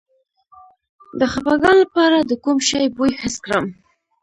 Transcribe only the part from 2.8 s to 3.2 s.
بوی